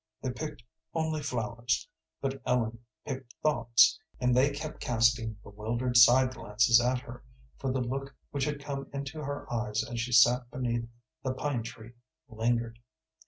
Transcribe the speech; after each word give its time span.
They 0.23 0.31
picked 0.31 0.63
only 0.95 1.21
flowers, 1.21 1.87
but 2.21 2.41
Ellen 2.43 2.79
picked 3.05 3.35
thoughts, 3.43 3.99
and 4.19 4.35
they 4.35 4.49
kept 4.49 4.79
casting 4.79 5.33
bewildered 5.43 5.95
side 5.95 6.33
glances 6.33 6.81
at 6.81 7.01
her, 7.01 7.23
for 7.59 7.71
the 7.71 7.81
look 7.81 8.15
which 8.31 8.45
had 8.45 8.59
come 8.59 8.87
into 8.91 9.19
her 9.23 9.45
eyes 9.53 9.83
as 9.83 9.99
she 10.01 10.11
sat 10.11 10.49
beneath 10.49 10.89
the 11.23 11.35
pine 11.35 11.61
tree 11.61 11.93
lingered. 12.27 12.79